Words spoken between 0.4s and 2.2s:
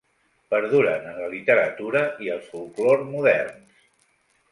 Perduren en la literatura